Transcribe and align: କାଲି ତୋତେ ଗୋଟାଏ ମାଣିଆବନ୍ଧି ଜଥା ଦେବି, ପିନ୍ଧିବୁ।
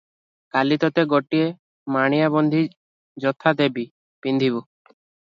କାଲି 0.53 0.75
ତୋତେ 0.83 1.01
ଗୋଟାଏ 1.09 1.49
ମାଣିଆବନ୍ଧି 1.95 2.61
ଜଥା 3.25 3.53
ଦେବି, 3.61 3.85
ପିନ୍ଧିବୁ। 4.27 4.63